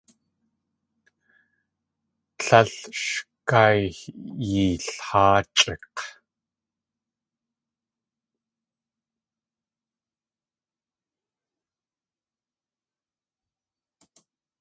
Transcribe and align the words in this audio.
Líl 2.47 2.69
sh 2.99 3.11
kayilháachʼik̲! 3.49 5.99